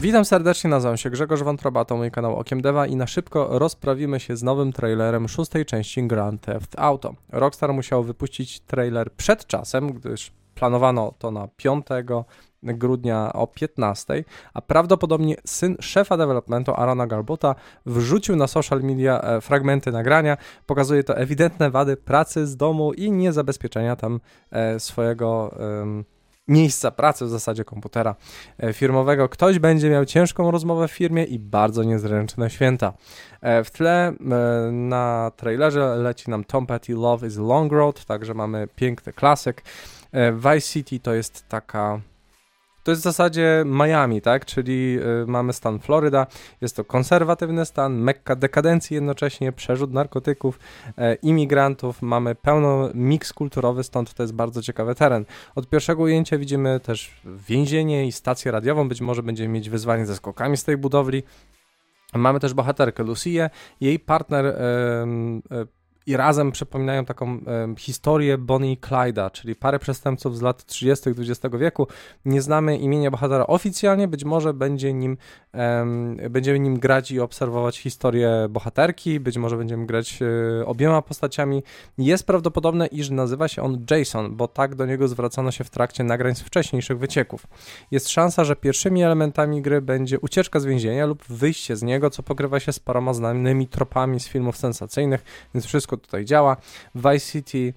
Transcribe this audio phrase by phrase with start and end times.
[0.00, 4.20] Witam serdecznie, nazywam się Grzegorz Wątroba, to mój kanał Okiem Deva i na szybko rozprawimy
[4.20, 7.14] się z nowym trailerem szóstej części Grand Theft Auto.
[7.28, 11.86] Rockstar musiał wypuścić trailer przed czasem, gdyż planowano to na 5
[12.62, 14.24] grudnia o 15,
[14.54, 17.54] a prawdopodobnie syn szefa developmentu Arona Garbota
[17.86, 20.36] wrzucił na social media e, fragmenty nagrania.
[20.66, 24.20] Pokazuje to ewidentne wady pracy z domu i niezabezpieczenia tam
[24.50, 25.54] e, swojego
[26.50, 28.14] miejsca pracy, w zasadzie komputera
[28.58, 29.28] e, firmowego.
[29.28, 32.92] Ktoś będzie miał ciężką rozmowę w firmie i bardzo niezręczne święta.
[33.64, 34.12] W tle
[34.72, 39.62] na trailerze leci nam Tom Petty Love is Long Road, także mamy piękny klasyk.
[40.34, 42.00] Vice City to jest taka
[42.82, 44.44] to jest w zasadzie Miami, tak?
[44.44, 46.26] Czyli y, mamy stan Floryda,
[46.60, 50.58] jest to konserwatywny stan, mekka dekadencji jednocześnie, przerzut narkotyków,
[50.98, 55.24] e, imigrantów, mamy pełno miks kulturowy, stąd to jest bardzo ciekawy teren.
[55.54, 60.16] Od pierwszego ujęcia widzimy też więzienie i stację radiową, być może będziemy mieć wyzwanie ze
[60.16, 61.22] skokami z tej budowli.
[62.14, 64.56] Mamy też bohaterkę Lucię, jej partner e,
[66.06, 71.10] i razem przypominają taką e, historię Bonnie i Clyda, czyli parę przestępców z lat 30.
[71.10, 71.86] XX wieku.
[72.24, 75.16] Nie znamy imienia bohatera oficjalnie, być może będzie nim,
[75.54, 75.86] e,
[76.30, 81.62] będziemy nim grać i obserwować historię bohaterki, być może będziemy grać e, obiema postaciami.
[81.98, 86.04] Jest prawdopodobne, iż nazywa się on Jason, bo tak do niego zwracano się w trakcie
[86.04, 87.46] nagrań z wcześniejszych wycieków.
[87.90, 92.22] Jest szansa, że pierwszymi elementami gry będzie ucieczka z więzienia lub wyjście z niego, co
[92.22, 96.56] pokrywa się z paroma znanymi tropami z filmów sensacyjnych, więc wszystko tutaj działa.
[96.94, 97.74] Vice City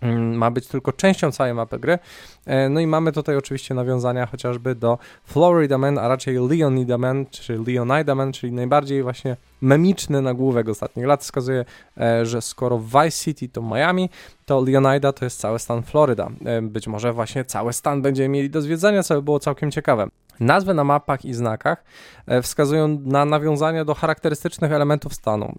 [0.00, 1.98] mm, ma być tylko częścią całej mapy gry.
[2.46, 7.26] E, no i mamy tutaj oczywiście nawiązania chociażby do Florida Man, a raczej Leonida Man,
[7.30, 11.64] czy Leonida Man, czyli najbardziej właśnie memiczny nagłówek ostatnich lat wskazuje,
[12.00, 14.10] e, że skoro Vice City to Miami,
[14.46, 16.28] to Leonida to jest cały stan Floryda.
[16.44, 20.06] E, być może właśnie cały stan będziemy mieli do zwiedzania, co by było całkiem ciekawe.
[20.40, 21.84] Nazwy na mapach i znakach
[22.26, 25.54] e, wskazują na nawiązania do charakterystycznych elementów stanu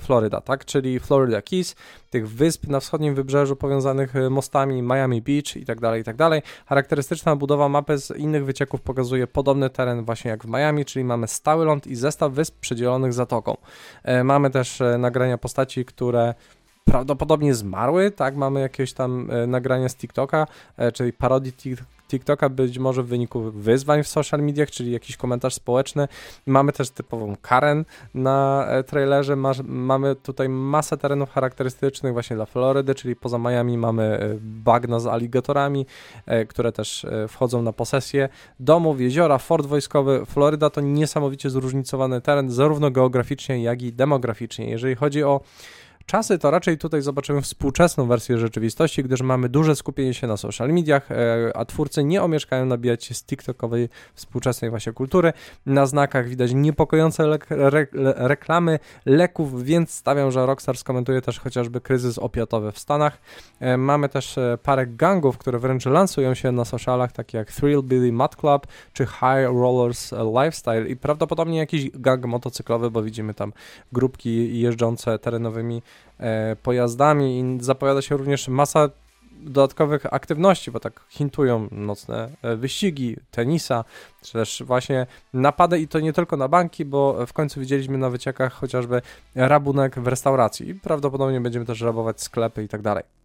[0.00, 0.64] Floryda, tak?
[0.64, 1.76] czyli Florida Keys,
[2.10, 6.16] tych wysp na wschodnim wybrzeżu powiązanych mostami Miami Beach i tak dalej, i tak.
[6.66, 11.28] Charakterystyczna budowa mapy z innych wycieków pokazuje podobny teren właśnie jak w Miami, czyli mamy
[11.28, 13.41] stały ląd i zestaw wysp przydzielonych zatoką.
[14.24, 16.34] Mamy też nagrania postaci, które
[16.84, 18.36] prawdopodobnie zmarły, tak?
[18.36, 20.46] Mamy jakieś tam nagrania z TikToka,
[20.94, 21.52] czyli parodii
[22.12, 26.08] TikToka, być może w wyniku wyzwań w social mediach, czyli jakiś komentarz społeczny.
[26.46, 27.84] Mamy też typową Karen
[28.14, 29.36] na e, trailerze.
[29.64, 35.06] mamy tutaj masę terenów charakterystycznych właśnie dla Florydy, czyli poza Miami mamy e, bagno z
[35.06, 35.86] aligatorami,
[36.26, 38.28] e, które też wchodzą na posesję
[38.60, 40.26] domów, jeziora, fort wojskowy.
[40.26, 44.70] Floryda to niesamowicie zróżnicowany teren, zarówno geograficznie, jak i demograficznie.
[44.70, 45.40] Jeżeli chodzi o
[46.06, 50.68] czasy, to raczej tutaj zobaczymy współczesną wersję rzeczywistości, gdyż mamy duże skupienie się na social
[50.68, 55.32] mediach, e, a twórcy nie omieszkają nabijać się z TikTokowej współczesnej właśnie kultury.
[55.66, 57.86] Na znakach widać niepokojące le re
[58.16, 63.18] reklamy leków, więc stawiam, że Rockstar skomentuje też chociażby kryzys opiatowy w Stanach.
[63.60, 67.82] E, mamy też e, parę gangów, które wręcz lansują się na socialach, takie jak Thrill
[67.82, 73.52] Billy Club czy High Rollers Lifestyle i prawdopodobnie jakiś gang motocyklowy, bo widzimy tam
[73.92, 75.82] grupki jeżdżące terenowymi
[76.62, 78.88] pojazdami i zapowiada się również masa
[79.42, 83.84] dodatkowych aktywności, bo tak hintują nocne e, wyścigi, tenisa,
[84.22, 88.10] czy też właśnie napady i to nie tylko na banki, bo w końcu widzieliśmy na
[88.10, 89.02] wyciekach chociażby
[89.34, 93.21] rabunek w restauracji i prawdopodobnie będziemy też rabować sklepy i tak dalej.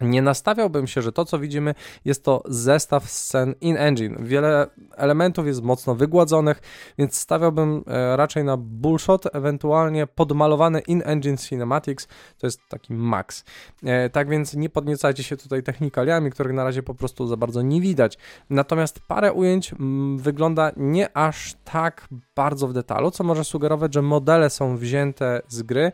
[0.00, 4.16] Nie nastawiałbym się, że to, co widzimy, jest to zestaw scen in-engine.
[4.20, 4.66] Wiele
[4.96, 6.60] elementów jest mocno wygładzonych,
[6.98, 13.44] więc stawiałbym e, raczej na bullshot, ewentualnie podmalowane in-engine cinematics, to jest taki max.
[13.84, 17.62] E, tak więc nie podniecajcie się tutaj technikaliami, których na razie po prostu za bardzo
[17.62, 18.18] nie widać.
[18.50, 19.74] Natomiast parę ujęć
[20.16, 25.62] wygląda nie aż tak bardzo w detalu, co może sugerować, że modele są wzięte z
[25.62, 25.92] gry,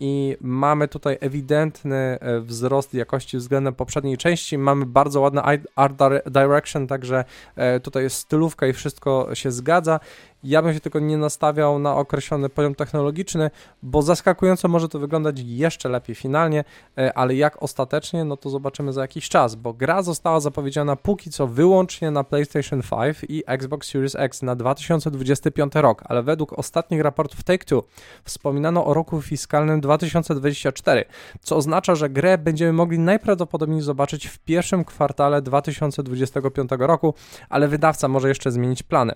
[0.00, 4.58] i mamy tutaj ewidentny e, wzrost jakości względem poprzedniej części.
[4.58, 5.40] Mamy bardzo ładny
[5.76, 5.92] art
[6.26, 7.24] direction, także
[7.56, 10.00] e, tutaj jest stylówka i wszystko się zgadza.
[10.44, 13.50] Ja bym się tylko nie nastawiał na określony poziom technologiczny,
[13.82, 16.64] bo zaskakująco może to wyglądać jeszcze lepiej finalnie,
[16.98, 21.30] e, ale jak ostatecznie, no to zobaczymy za jakiś czas, bo gra została zapowiedziana póki
[21.30, 27.00] co wyłącznie na PlayStation 5 i Xbox Series X na 2025 rok, ale według ostatnich
[27.00, 27.82] raportów Take-Two
[28.24, 31.04] wspominano o roku fiskalnym 2024,
[31.40, 37.14] co oznacza, że grę będziemy mogli najprawdopodobniej zobaczyć w pierwszym kwartale 2025 roku,
[37.48, 39.14] ale wydawca może jeszcze zmienić plany.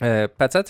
[0.00, 0.64] E, PC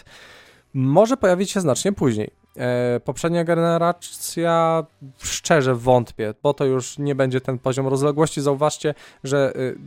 [0.74, 2.30] może pojawić się znacznie później.
[2.56, 4.84] E, poprzednia generacja
[5.18, 8.40] szczerze wątpię, bo to już nie będzie ten poziom rozległości.
[8.40, 8.94] Zauważcie,
[9.24, 9.78] że y,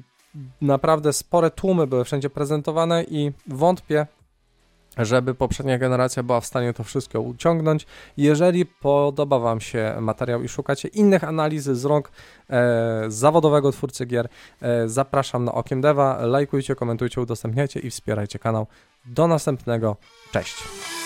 [0.61, 4.07] naprawdę spore tłumy były wszędzie prezentowane i wątpię,
[5.05, 7.85] żeby poprzednia generacja była w stanie to wszystko uciągnąć.
[8.17, 12.11] Jeżeli podoba Wam się materiał i szukacie innych analiz z rąk
[12.49, 14.29] e, zawodowego twórcy gier,
[14.61, 16.25] e, zapraszam na Okiem Deva.
[16.25, 18.67] Lajkujcie, komentujcie, udostępniajcie i wspierajcie kanał.
[19.05, 19.97] Do następnego.
[20.31, 20.98] Cześć!